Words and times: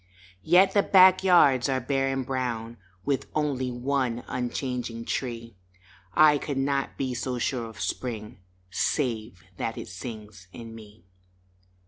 Yet 0.41 0.73
the 0.73 0.81
back 0.81 1.23
yards 1.23 1.69
are 1.69 1.79
bare 1.79 2.11
and 2.11 2.25
brown 2.25 2.77
With 3.05 3.27
only 3.35 3.69
one 3.69 4.23
unchanging 4.27 5.05
tree 5.05 5.55
I 6.15 6.39
could 6.39 6.57
not 6.57 6.97
be 6.97 7.13
so 7.13 7.37
sure 7.37 7.69
of 7.69 7.79
Spring 7.79 8.39
Save 8.71 9.43
that 9.57 9.77
it 9.77 9.89
sings 9.89 10.47
in 10.51 10.73
me. 10.73 11.05